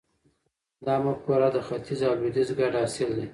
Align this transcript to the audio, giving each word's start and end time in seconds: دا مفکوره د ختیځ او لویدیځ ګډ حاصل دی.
دا 0.85 0.95
مفکوره 1.05 1.49
د 1.55 1.57
ختیځ 1.67 1.99
او 2.07 2.13
لویدیځ 2.19 2.49
ګډ 2.59 2.73
حاصل 2.81 3.09
دی. 3.17 3.25